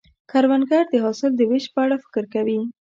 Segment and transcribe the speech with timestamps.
[0.31, 2.59] کروندګر د حاصل د ویش په اړه فکر کوي